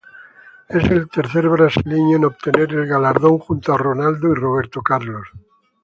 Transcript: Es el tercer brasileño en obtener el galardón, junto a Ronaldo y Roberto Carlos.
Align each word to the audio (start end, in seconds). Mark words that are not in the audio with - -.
Es 0.67 0.83
el 0.85 1.07
tercer 1.09 1.47
brasileño 1.47 2.15
en 2.17 2.25
obtener 2.25 2.71
el 2.73 2.87
galardón, 2.87 3.37
junto 3.37 3.71
a 3.71 3.77
Ronaldo 3.77 4.31
y 4.31 4.33
Roberto 4.33 4.81
Carlos. 4.81 5.27